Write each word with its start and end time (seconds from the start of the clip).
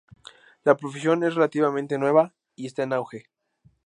La 0.65 0.75
profesión 0.75 1.23
es 1.23 1.35
relativamente 1.35 1.99
nueva 1.99 2.33
y 2.55 2.65
está 2.65 2.81
en 2.81 2.93
auge. 2.93 3.29